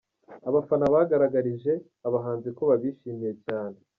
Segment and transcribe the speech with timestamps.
[0.49, 1.73] Abafana bagaragarije
[2.07, 3.77] abahanzi ko babishimiye cyane.